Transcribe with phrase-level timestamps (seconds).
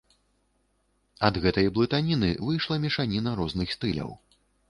[1.29, 4.11] Ад гэтай блытаніны выйшла мешаніна розных стыляў.